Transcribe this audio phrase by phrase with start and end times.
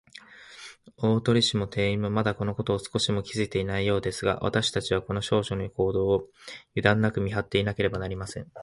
[0.97, 6.27] 大鳥氏も店員も、まだ、このことを少しも気づいていないようですが、わたしたちは、この少女の行動を、
[6.73, 8.51] ゆだんなく見はっていなければなりません。